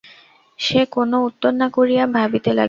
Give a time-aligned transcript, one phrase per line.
[0.59, 2.59] সে কোনো উত্তর না করিয়া ভাবিতে লাগিল।